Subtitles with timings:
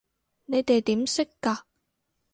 [0.45, 1.61] 你哋點識㗎？